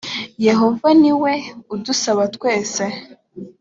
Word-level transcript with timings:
yehova 0.45 0.89
ni 1.01 1.13
we 1.21 1.33
udusaba 1.73 2.23
twese 2.35 2.83